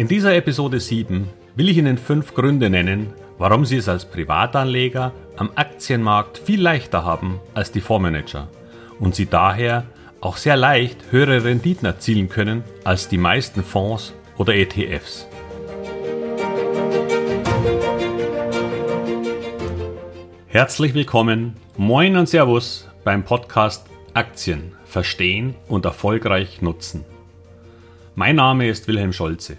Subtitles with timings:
[0.00, 5.12] In dieser Episode 7 will ich Ihnen fünf Gründe nennen, warum Sie es als Privatanleger
[5.36, 8.48] am Aktienmarkt viel leichter haben als die Fondsmanager
[8.98, 9.84] und Sie daher
[10.22, 15.28] auch sehr leicht höhere Renditen erzielen können als die meisten Fonds oder ETFs.
[20.46, 27.04] Herzlich willkommen, moin und Servus beim Podcast Aktien verstehen und erfolgreich nutzen.
[28.14, 29.58] Mein Name ist Wilhelm Scholze.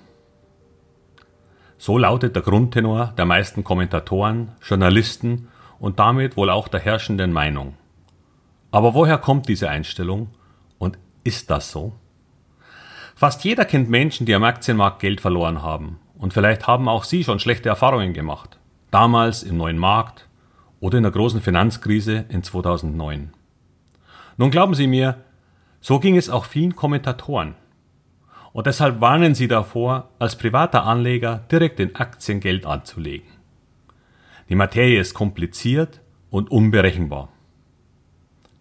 [1.83, 5.47] So lautet der Grundtenor der meisten Kommentatoren, Journalisten
[5.79, 7.73] und damit wohl auch der herrschenden Meinung.
[8.69, 10.29] Aber woher kommt diese Einstellung
[10.77, 11.93] und ist das so?
[13.15, 17.23] Fast jeder kennt Menschen, die am Aktienmarkt Geld verloren haben und vielleicht haben auch Sie
[17.23, 18.59] schon schlechte Erfahrungen gemacht.
[18.91, 20.29] Damals im neuen Markt
[20.81, 23.33] oder in der großen Finanzkrise in 2009.
[24.37, 25.17] Nun glauben Sie mir,
[25.79, 27.55] so ging es auch vielen Kommentatoren.
[28.53, 33.27] Und deshalb warnen sie davor, als privater Anleger direkt in Aktien Geld anzulegen.
[34.49, 37.29] Die Materie ist kompliziert und unberechenbar.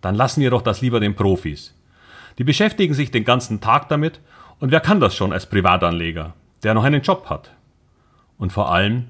[0.00, 1.74] Dann lassen wir doch das lieber den Profis.
[2.38, 4.20] Die beschäftigen sich den ganzen Tag damit
[4.60, 7.50] und wer kann das schon als Privatanleger, der noch einen Job hat?
[8.38, 9.08] Und vor allem,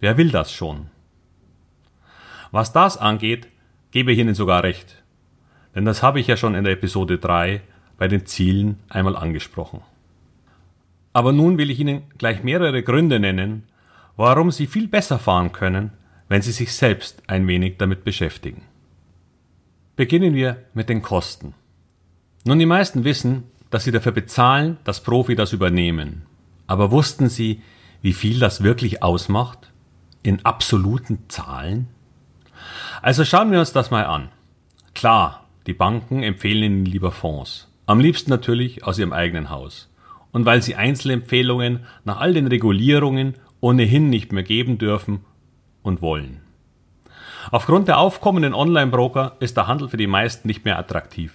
[0.00, 0.88] wer will das schon?
[2.50, 3.48] Was das angeht,
[3.90, 5.02] gebe ich Ihnen sogar recht.
[5.74, 7.60] Denn das habe ich ja schon in der Episode 3
[7.96, 9.82] bei den Zielen einmal angesprochen.
[11.12, 13.64] Aber nun will ich Ihnen gleich mehrere Gründe nennen,
[14.16, 15.92] warum Sie viel besser fahren können,
[16.28, 18.62] wenn Sie sich selbst ein wenig damit beschäftigen.
[19.96, 21.54] Beginnen wir mit den Kosten.
[22.44, 26.22] Nun, die meisten wissen, dass sie dafür bezahlen, dass Profi das übernehmen.
[26.66, 27.62] Aber wussten Sie,
[28.00, 29.72] wie viel das wirklich ausmacht?
[30.22, 31.88] In absoluten Zahlen?
[33.02, 34.28] Also schauen wir uns das mal an.
[34.94, 37.68] Klar, die Banken empfehlen Ihnen lieber Fonds.
[37.86, 39.87] Am liebsten natürlich aus Ihrem eigenen Haus
[40.32, 45.24] und weil sie Einzelempfehlungen nach all den Regulierungen ohnehin nicht mehr geben dürfen
[45.82, 46.40] und wollen.
[47.50, 51.32] Aufgrund der aufkommenden Online-Broker ist der Handel für die meisten nicht mehr attraktiv,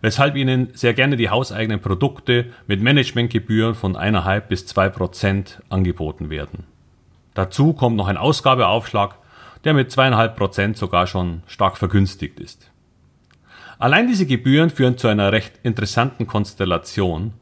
[0.00, 6.30] weshalb ihnen sehr gerne die hauseigenen Produkte mit Managementgebühren von 1,5 bis 2 Prozent angeboten
[6.30, 6.64] werden.
[7.34, 9.16] Dazu kommt noch ein Ausgabeaufschlag,
[9.64, 12.70] der mit 2,5 Prozent sogar schon stark vergünstigt ist.
[13.78, 17.32] Allein diese Gebühren führen zu einer recht interessanten Konstellation,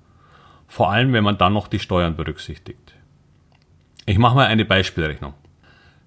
[0.72, 2.94] vor allem wenn man dann noch die Steuern berücksichtigt.
[4.06, 5.34] Ich mache mal eine Beispielrechnung.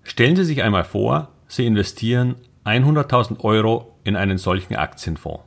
[0.01, 5.43] Stellen Sie sich einmal vor, Sie investieren 100.000 Euro in einen solchen Aktienfonds.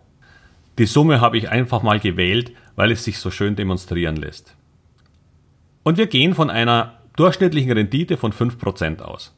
[0.79, 4.55] Die Summe habe ich einfach mal gewählt, weil es sich so schön demonstrieren lässt.
[5.83, 9.37] Und wir gehen von einer durchschnittlichen Rendite von 5% aus.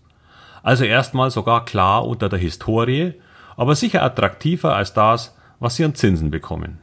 [0.63, 3.15] Also erstmal sogar klar unter der Historie,
[3.57, 6.81] aber sicher attraktiver als das, was Sie an Zinsen bekommen.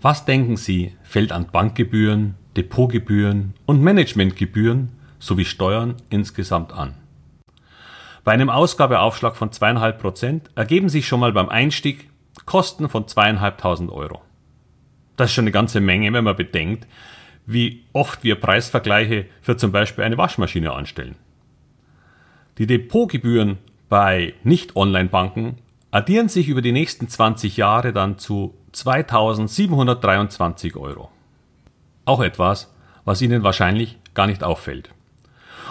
[0.00, 6.94] Was denken Sie, fällt an Bankgebühren, Depotgebühren und Managementgebühren sowie Steuern insgesamt an?
[8.22, 12.08] Bei einem Ausgabeaufschlag von zweieinhalb Prozent ergeben sich schon mal beim Einstieg
[12.46, 14.22] Kosten von zweieinhalbtausend Euro.
[15.16, 16.86] Das ist schon eine ganze Menge, wenn man bedenkt,
[17.44, 21.16] wie oft wir Preisvergleiche für zum Beispiel eine Waschmaschine anstellen.
[22.58, 25.56] Die Depotgebühren bei Nicht-Online-Banken
[25.90, 31.10] addieren sich über die nächsten 20 Jahre dann zu 2723 Euro.
[32.04, 32.72] Auch etwas,
[33.04, 34.90] was Ihnen wahrscheinlich gar nicht auffällt.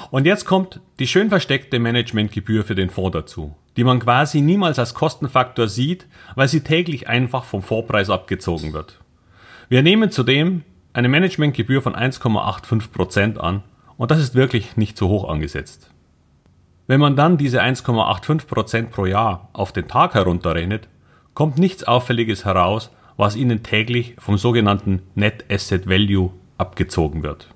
[0.09, 4.79] Und jetzt kommt die schön versteckte Managementgebühr für den Fonds dazu, die man quasi niemals
[4.79, 8.99] als Kostenfaktor sieht, weil sie täglich einfach vom Vorpreis abgezogen wird.
[9.69, 10.63] Wir nehmen zudem
[10.93, 13.63] eine Managementgebühr von 1,85 Prozent an
[13.97, 15.91] und das ist wirklich nicht zu hoch angesetzt.
[16.87, 20.87] Wenn man dann diese 1,85 Prozent pro Jahr auf den Tag herunterrechnet,
[21.37, 27.49] kommt nichts Auffälliges heraus, was Ihnen täglich vom sogenannten Net Asset Value abgezogen wird.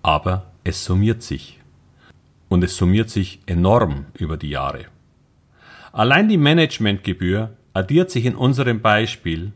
[0.00, 1.60] Aber es summiert sich.
[2.48, 4.86] Und es summiert sich enorm über die Jahre.
[5.92, 9.52] Allein die Managementgebühr addiert sich in unserem Beispiel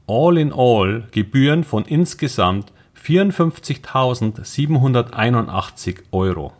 [0.08, 2.72] All in all Gebühren von insgesamt
[3.02, 6.52] 54.781 Euro.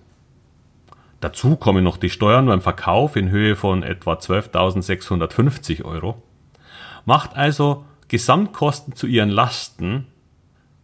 [1.21, 6.23] Dazu kommen noch die Steuern beim Verkauf in Höhe von etwa 12.650 Euro.
[7.05, 10.07] macht also Gesamtkosten zu ihren Lasten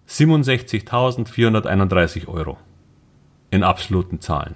[0.08, 2.58] 67.431 Euro
[3.50, 4.55] in absoluten Zahlen.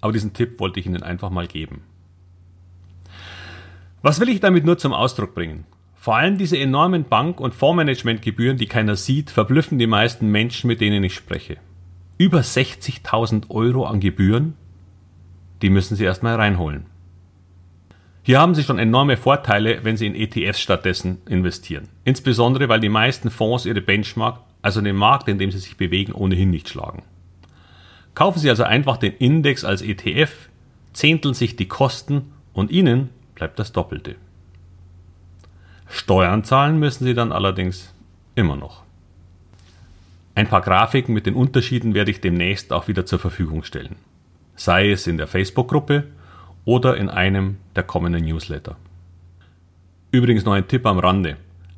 [0.00, 1.82] Aber diesen Tipp wollte ich Ihnen einfach mal geben.
[4.02, 5.64] Was will ich damit nur zum Ausdruck bringen?
[5.94, 10.80] Vor allem diese enormen Bank- und Fondsmanagementgebühren, die keiner sieht, verblüffen die meisten Menschen, mit
[10.80, 11.58] denen ich spreche.
[12.18, 14.54] Über 60.000 Euro an Gebühren,
[15.62, 16.86] die müssen Sie erstmal reinholen.
[18.24, 21.88] Hier haben Sie schon enorme Vorteile, wenn Sie in ETFs stattdessen investieren.
[22.04, 26.12] Insbesondere, weil die meisten Fonds ihre Benchmark, also den Markt, in dem sie sich bewegen,
[26.12, 27.02] ohnehin nicht schlagen.
[28.14, 30.48] Kaufen Sie also einfach den Index als ETF,
[30.92, 34.16] zehnteln sich die Kosten und Ihnen bleibt das Doppelte.
[35.88, 37.94] Steuern zahlen müssen Sie dann allerdings
[38.34, 38.82] immer noch.
[40.34, 43.96] Ein paar Grafiken mit den Unterschieden werde ich demnächst auch wieder zur Verfügung stellen.
[44.56, 46.04] Sei es in der Facebook-Gruppe
[46.64, 48.76] oder in einem der kommenden Newsletter.
[50.10, 51.36] Übrigens noch ein Tipp am Rande.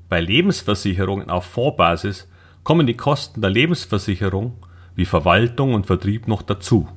[0.08, 2.28] Bei Lebensversicherungen auf Fondsbasis
[2.64, 4.54] kommen die Kosten der Lebensversicherung
[4.96, 6.88] wie Verwaltung und Vertrieb noch dazu.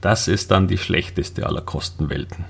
[0.00, 2.44] Das ist dann die schlechteste aller Kostenwelten.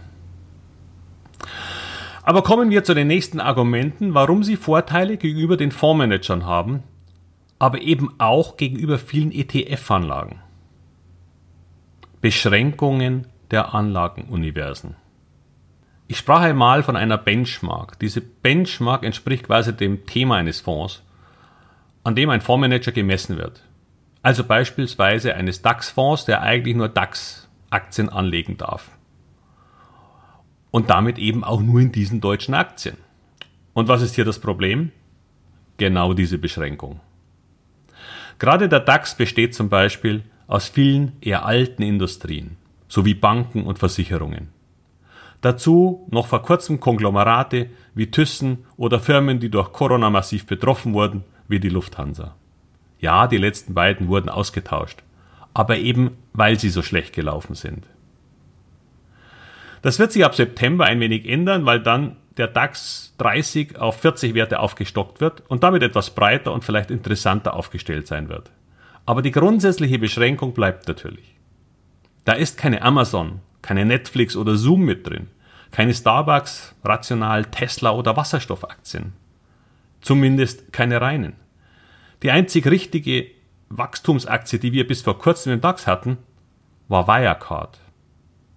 [2.22, 6.82] Aber kommen wir zu den nächsten Argumenten, warum sie Vorteile gegenüber den Fondsmanagern haben,
[7.58, 10.40] aber eben auch gegenüber vielen ETF-Anlagen.
[12.20, 14.96] Beschränkungen der Anlagenuniversen.
[16.08, 17.98] Ich sprach einmal von einer Benchmark.
[17.98, 21.02] Diese Benchmark entspricht quasi dem Thema eines Fonds,
[22.04, 23.62] an dem ein Fondsmanager gemessen wird.
[24.22, 28.90] Also beispielsweise eines DAX-Fonds, der eigentlich nur DAX-Aktien anlegen darf.
[30.70, 32.96] Und damit eben auch nur in diesen deutschen Aktien.
[33.72, 34.92] Und was ist hier das Problem?
[35.78, 37.00] Genau diese Beschränkung.
[38.38, 42.56] Gerade der DAX besteht zum Beispiel aus vielen eher alten Industrien
[42.88, 44.48] sowie Banken und Versicherungen.
[45.40, 51.24] Dazu noch vor kurzem Konglomerate wie Thyssen oder Firmen, die durch Corona massiv betroffen wurden,
[51.48, 52.34] wie die Lufthansa.
[52.98, 55.02] Ja, die letzten beiden wurden ausgetauscht,
[55.52, 57.86] aber eben weil sie so schlecht gelaufen sind.
[59.82, 64.34] Das wird sich ab September ein wenig ändern, weil dann der DAX 30 auf 40
[64.34, 68.50] Werte aufgestockt wird und damit etwas breiter und vielleicht interessanter aufgestellt sein wird.
[69.06, 71.36] Aber die grundsätzliche Beschränkung bleibt natürlich.
[72.24, 75.28] Da ist keine Amazon, keine Netflix oder Zoom mit drin,
[75.70, 79.12] keine Starbucks, Rational, Tesla oder Wasserstoffaktien.
[80.04, 81.32] Zumindest keine reinen.
[82.22, 83.26] Die einzig richtige
[83.70, 86.18] Wachstumsaktie, die wir bis vor kurzem im DAX hatten,
[86.88, 87.80] war Wirecard.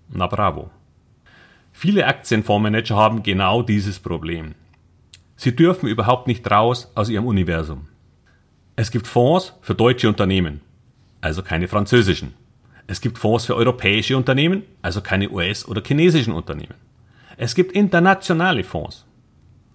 [0.09, 0.69] Na bravo.
[1.71, 4.55] Viele Aktienfondsmanager haben genau dieses Problem.
[5.37, 7.87] Sie dürfen überhaupt nicht raus aus ihrem Universum.
[8.75, 10.59] Es gibt Fonds für deutsche Unternehmen,
[11.21, 12.33] also keine französischen.
[12.87, 16.75] Es gibt Fonds für europäische Unternehmen, also keine US- oder chinesischen Unternehmen.
[17.37, 19.06] Es gibt internationale Fonds.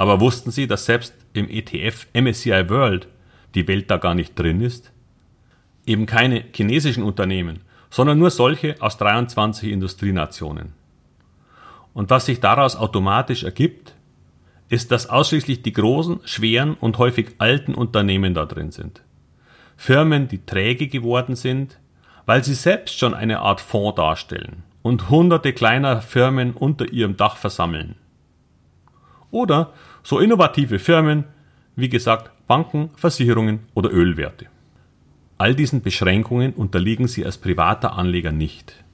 [0.02, 3.06] Aber wussten Sie, dass selbst im ETF MSCI World
[3.54, 4.90] die Welt da gar nicht drin ist?
[5.86, 10.72] Eben keine chinesischen Unternehmen, sondern nur solche aus 23 Industrienationen.
[11.94, 13.94] Und was sich daraus automatisch ergibt,
[14.68, 19.04] ist, dass ausschließlich die großen, schweren und häufig alten Unternehmen da drin sind.
[19.76, 21.78] Firmen, die träge geworden sind,
[22.26, 27.36] weil sie selbst schon eine Art Fonds darstellen und hunderte kleiner Firmen unter ihrem Dach
[27.36, 27.94] versammeln.
[29.32, 31.24] Oder so innovative Firmen,
[31.76, 34.46] wie gesagt Banken, Versicherungen oder Ölwerte.
[35.38, 38.84] All diesen Beschränkungen unterliegen sie als privater Anleger nicht.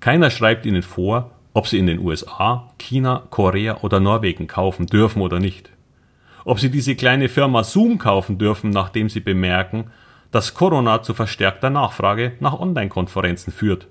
[0.00, 5.22] Keiner schreibt ihnen vor, ob sie in den USA, China, Korea oder Norwegen kaufen dürfen
[5.22, 5.70] oder nicht.
[6.44, 9.90] Ob sie diese kleine Firma Zoom kaufen dürfen, nachdem sie bemerken,
[10.30, 13.88] dass Corona zu verstärkter Nachfrage nach Online-Konferenzen führt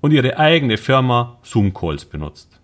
[0.00, 2.60] und ihre eigene Firma Zoom Calls benutzt.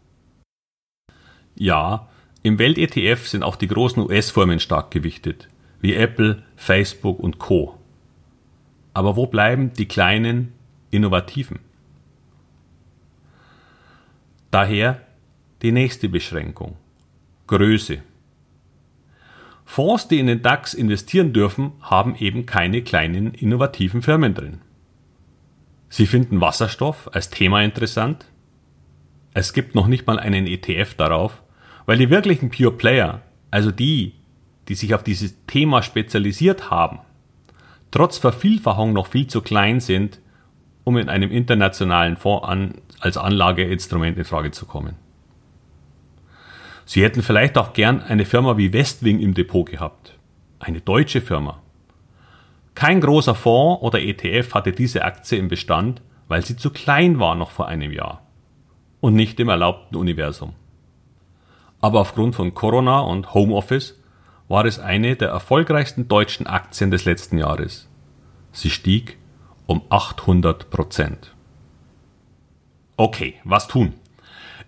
[1.55, 2.09] Ja,
[2.45, 5.49] im Welt-ETF sind auch die großen US-Firmen stark gewichtet,
[5.81, 7.79] wie Apple, Facebook und Co.
[8.93, 10.53] Aber wo bleiben die kleinen,
[10.91, 11.61] innovativen?
[14.51, 15.01] Daher
[15.63, 16.77] die nächste Beschränkung.
[17.47, 18.03] Größe.
[19.65, 24.61] Fonds, die in den DAX investieren dürfen, haben eben keine kleinen innovativen Firmen drin.
[25.89, 28.27] Sie finden Wasserstoff als Thema interessant.
[29.33, 31.43] Es gibt noch nicht mal einen ETF darauf,
[31.87, 34.15] weil die wirklichen Pure Player, also die,
[34.69, 37.01] die sich auf dieses Thema spezialisiert haben,
[37.91, 40.21] trotz Vervielfachung noch viel zu klein sind,
[40.85, 44.97] um in einem internationalen Fonds an, als Anlageinstrument in Frage zu kommen.
[46.87, 50.19] Sie hätten vielleicht auch gern eine Firma wie Westwing im Depot gehabt.
[50.59, 51.63] Eine deutsche Firma.
[52.75, 57.35] Kein großer Fonds oder ETF hatte diese Aktie im Bestand, weil sie zu klein war
[57.35, 58.23] noch vor einem Jahr.
[59.01, 60.55] Und nicht im erlaubten Universum.
[61.85, 64.01] Aber aufgrund von Corona und Homeoffice
[64.49, 67.91] war es eine der erfolgreichsten deutschen Aktien des letzten Jahres.
[68.53, 69.19] Sie stieg
[69.67, 71.35] um 800 Prozent.
[72.97, 73.93] Okay, was tun?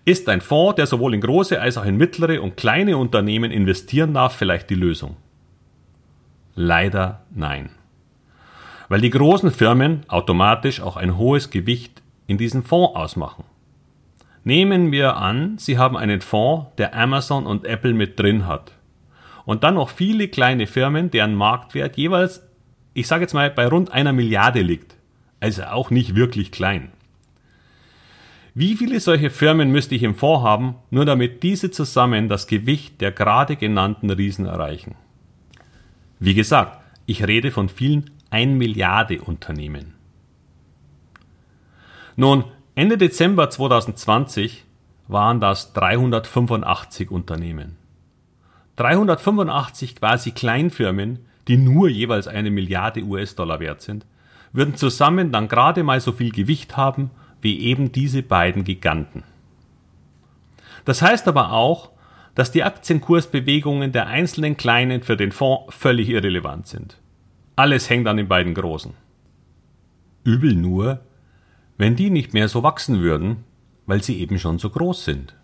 [0.05, 4.13] Ist ein Fonds, der sowohl in große als auch in mittlere und kleine Unternehmen investieren
[4.13, 5.17] darf, vielleicht die Lösung?
[6.53, 7.71] Leider nein.
[8.89, 13.43] Weil die großen Firmen automatisch auch ein hohes Gewicht in diesen Fonds ausmachen.
[14.47, 18.71] Nehmen wir an, Sie haben einen Fonds, der Amazon und Apple mit drin hat.
[19.43, 22.41] Und dann noch viele kleine Firmen, deren Marktwert jeweils,
[22.93, 24.95] ich sage jetzt mal, bei rund einer Milliarde liegt.
[25.41, 26.93] Also auch nicht wirklich klein.
[28.53, 33.01] Wie viele solche Firmen müsste ich im Fonds haben, nur damit diese zusammen das Gewicht
[33.01, 34.95] der gerade genannten Riesen erreichen?
[36.21, 39.95] Wie gesagt, ich rede von vielen 1 Milliarde Unternehmen.
[42.15, 42.45] Nun,
[42.77, 44.63] Ende Dezember 2020
[45.07, 47.75] waren das 385 Unternehmen.
[48.75, 54.05] 385 quasi Kleinfirmen, die nur jeweils eine Milliarde US-Dollar wert sind,
[54.53, 57.09] würden zusammen dann gerade mal so viel Gewicht haben
[57.41, 59.23] wie eben diese beiden Giganten.
[60.85, 61.89] Das heißt aber auch,
[62.35, 66.99] dass die Aktienkursbewegungen der einzelnen Kleinen für den Fonds völlig irrelevant sind.
[67.55, 68.93] Alles hängt an den beiden Großen.
[70.23, 70.99] Übel nur,
[71.77, 73.43] wenn die nicht mehr so wachsen würden,
[73.85, 75.35] weil sie eben schon so groß sind.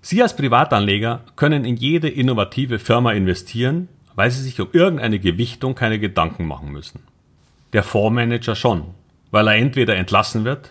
[0.00, 5.74] Sie als Privatanleger können in jede innovative Firma investieren, weil sie sich um irgendeine Gewichtung
[5.74, 7.00] keine Gedanken machen müssen.
[7.72, 8.94] Der Fondsmanager schon,
[9.30, 10.70] weil er entweder entlassen wird,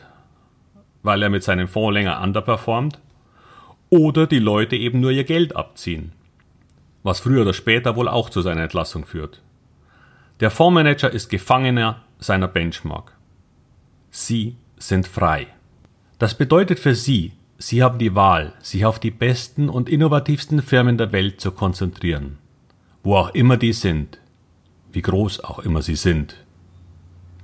[1.02, 3.00] weil er mit seinem Fonds länger underperformt,
[3.90, 6.14] oder die Leute eben nur ihr Geld abziehen,
[7.04, 9.42] was früher oder später wohl auch zu seiner Entlassung führt.
[10.40, 13.18] Der Fondsmanager ist Gefangener seiner Benchmark.
[14.10, 14.56] Sie
[14.88, 15.48] sind frei.
[16.20, 20.98] Das bedeutet für Sie, Sie haben die Wahl, sich auf die besten und innovativsten Firmen
[20.98, 22.38] der Welt zu konzentrieren,
[23.04, 24.20] wo auch immer die sind,
[24.92, 26.44] wie groß auch immer sie sind.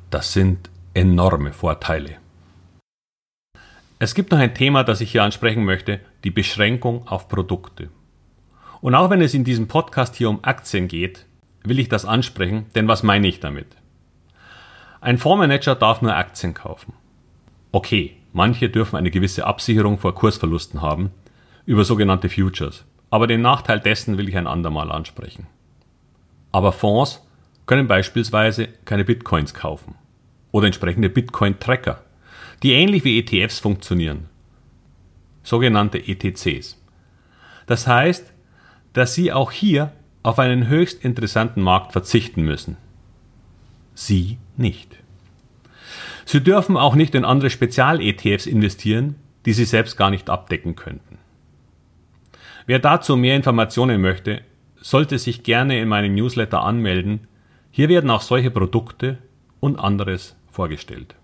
[0.09, 2.17] Das sind enorme Vorteile.
[3.97, 7.89] Es gibt noch ein Thema, das ich hier ansprechen möchte, die Beschränkung auf Produkte.
[8.81, 11.25] Und auch wenn es in diesem Podcast hier um Aktien geht,
[11.63, 13.67] will ich das ansprechen, denn was meine ich damit?
[15.01, 16.93] Ein Fondsmanager darf nur Aktien kaufen.
[17.71, 21.11] Okay, manche dürfen eine gewisse Absicherung vor Kursverlusten haben,
[21.65, 22.85] über sogenannte Futures.
[23.09, 25.47] Aber den Nachteil dessen will ich ein andermal ansprechen.
[26.51, 27.25] Aber Fonds
[27.65, 29.95] können beispielsweise keine Bitcoins kaufen
[30.51, 32.01] oder entsprechende Bitcoin-Tracker
[32.63, 34.27] die ähnlich wie ETFs funktionieren,
[35.43, 36.77] sogenannte ETCs.
[37.67, 38.33] Das heißt,
[38.93, 42.77] dass Sie auch hier auf einen höchst interessanten Markt verzichten müssen.
[43.93, 44.97] Sie nicht.
[46.25, 51.17] Sie dürfen auch nicht in andere Spezial-ETFs investieren, die Sie selbst gar nicht abdecken könnten.
[52.65, 54.41] Wer dazu mehr Informationen möchte,
[54.81, 57.21] sollte sich gerne in meinem Newsletter anmelden.
[57.71, 59.17] Hier werden auch solche Produkte
[59.59, 61.15] und anderes vorgestellt.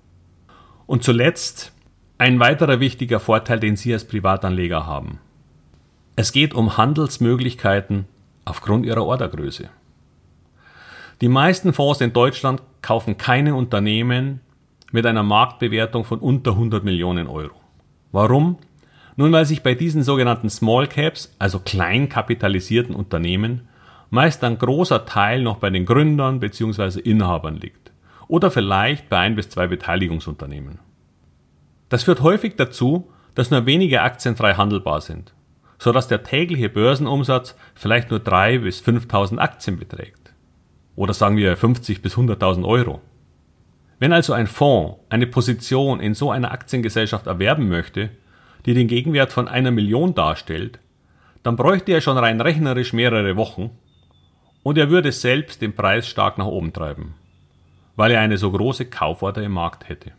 [0.88, 1.74] Und zuletzt
[2.18, 5.20] ein weiterer wichtiger Vorteil, den Sie als Privatanleger haben.
[6.16, 8.06] Es geht um Handelsmöglichkeiten
[8.46, 9.70] aufgrund ihrer Ordergröße.
[11.22, 14.42] Die meisten Fonds in Deutschland kaufen keine Unternehmen,
[14.96, 17.56] mit einer Marktbewertung von unter 100 Millionen Euro.
[18.14, 18.58] Warum?
[19.18, 23.68] Nun, weil sich bei diesen sogenannten Small Caps, also klein kapitalisierten Unternehmen,
[24.10, 27.02] meist ein großer Teil noch bei den Gründern bzw.
[27.02, 27.92] Inhabern liegt.
[28.30, 30.80] Oder vielleicht bei ein bis zwei Beteiligungsunternehmen.
[31.90, 35.34] Das führt häufig dazu, dass nur wenige Aktien frei handelbar sind,
[35.78, 40.34] so dass der tägliche Börsenumsatz vielleicht nur 3.000 bis 5.000 Aktien beträgt.
[40.96, 43.02] Oder sagen wir 50 bis 100.000 Euro.
[44.00, 48.10] Wenn also ein Fonds eine Position in so einer Aktiengesellschaft erwerben möchte,
[48.66, 50.80] die den Gegenwert von einer Million darstellt,
[51.44, 53.72] dann bräuchte er schon rein rechnerisch mehrere Wochen
[54.64, 57.14] und er würde selbst den Preis stark nach oben treiben,
[57.96, 60.12] weil er eine so große Kauforder im Markt hätte.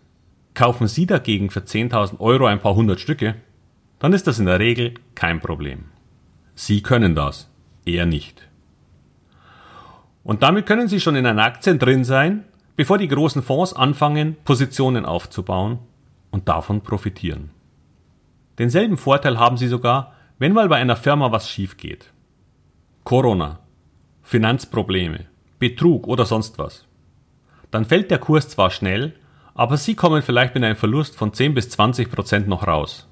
[0.55, 3.35] Kaufen Sie dagegen für 10.000 Euro ein paar hundert Stücke,
[3.99, 5.87] dann ist das in der Regel kein Problem.
[6.55, 7.51] Sie können das,
[7.85, 8.49] er nicht.
[10.23, 12.45] Und damit können Sie schon in einer Aktie drin sein,
[12.77, 15.79] bevor die großen Fonds anfangen, Positionen aufzubauen
[16.31, 17.51] und davon profitieren.
[18.59, 22.13] Denselben Vorteil haben sie sogar, wenn mal bei einer Firma was schief geht.
[23.05, 23.61] Corona,
[24.23, 25.27] Finanzprobleme,
[25.59, 26.85] Betrug oder sonst was.
[27.71, 29.15] Dann fällt der Kurs zwar schnell,
[29.55, 33.09] aber Sie kommen vielleicht mit einem Verlust von 10 bis 20 Prozent noch raus.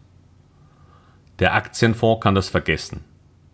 [1.39, 3.05] Der Aktienfonds kann das vergessen.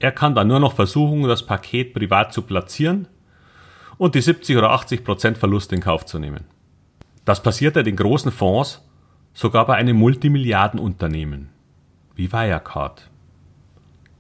[0.01, 3.07] Er kann dann nur noch versuchen, das Paket privat zu platzieren
[4.01, 6.45] und die 70 oder 80 Prozent Verlust in Kauf zu nehmen.
[7.27, 8.83] Das passiert ja den großen Fonds
[9.35, 11.51] sogar bei einem Multimilliardenunternehmen
[12.15, 13.11] wie Wirecard.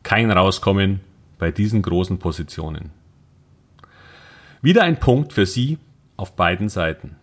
[0.03, 1.01] Kein Rauskommen
[1.39, 2.91] bei diesen großen Positionen.
[4.61, 5.79] Wieder ein Punkt für Sie
[6.19, 7.17] auf beiden Seiten.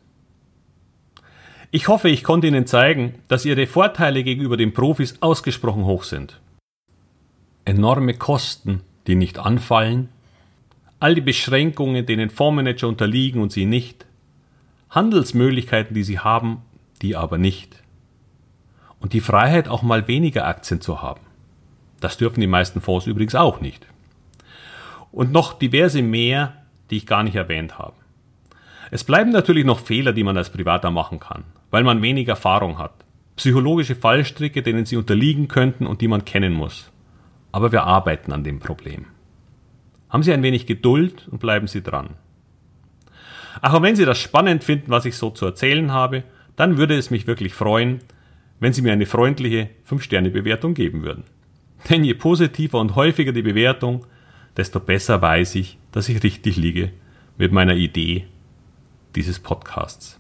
[1.70, 6.42] Ich hoffe, ich konnte Ihnen zeigen, dass Ihre Vorteile gegenüber den Profis ausgesprochen hoch sind.
[7.66, 10.10] Enorme Kosten, die nicht anfallen,
[11.00, 14.06] all die Beschränkungen, denen Fondsmanager unterliegen und Sie nicht,
[14.90, 16.62] Handelsmöglichkeiten, die Sie haben,
[17.02, 17.84] die aber nicht
[19.00, 21.22] und die Freiheit, auch mal weniger Aktien zu haben.
[22.00, 23.86] Das dürfen die meisten Fonds übrigens auch nicht.
[25.12, 26.54] Und noch diverse mehr,
[26.90, 27.94] die ich gar nicht erwähnt habe.
[28.92, 32.78] Es bleiben natürlich noch Fehler, die man als Privater machen kann, weil man wenig Erfahrung
[32.78, 32.94] hat.
[33.36, 36.92] Psychologische Fallstricke, denen sie unterliegen könnten und die man kennen muss.
[37.52, 39.06] Aber wir arbeiten an dem Problem.
[40.10, 42.16] Haben Sie ein wenig Geduld und bleiben Sie dran.
[43.62, 46.24] Ach, und wenn Sie das spannend finden, was ich so zu erzählen habe,
[46.56, 48.00] dann würde es mich wirklich freuen,
[48.60, 51.24] wenn Sie mir eine freundliche 5-Sterne-Bewertung geben würden.
[51.90, 54.06] Denn je positiver und häufiger die Bewertung,
[54.56, 56.92] desto besser weiß ich, dass ich richtig liege
[57.38, 58.26] mit meiner Idee
[59.16, 60.20] dieses Podcasts.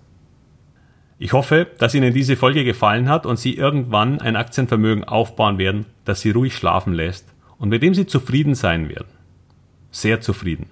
[1.19, 5.87] Ich hoffe, dass Ihnen diese Folge gefallen hat und Sie irgendwann ein Aktienvermögen aufbauen werden,
[6.05, 9.16] das Sie ruhig schlafen lässt und mit dem Sie zufrieden sein werden.
[9.91, 10.67] Sehr zufrieden.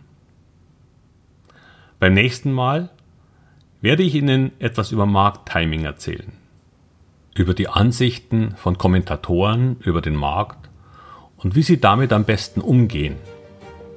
[2.00, 2.90] Beim nächsten Mal
[3.82, 6.34] werde ich Ihnen etwas über Markttiming erzählen
[7.36, 10.70] über die Ansichten von Kommentatoren über den Markt
[11.38, 13.18] und wie sie damit am besten umgehen,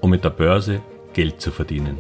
[0.01, 0.83] um mit der Börse
[1.15, 1.97] Geld zu verdienen.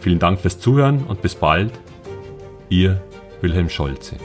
[0.00, 1.72] Vielen Dank fürs Zuhören und bis bald.
[2.68, 3.02] Ihr
[3.40, 4.16] Wilhelm Scholze.